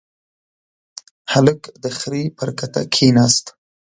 هلک 1.33 1.61
د 1.83 1.85
خرې 1.97 2.23
پر 2.37 2.49
کته 2.59 2.81
کېناست. 2.93 3.45